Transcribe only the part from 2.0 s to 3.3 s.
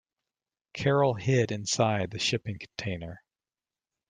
the shipping container.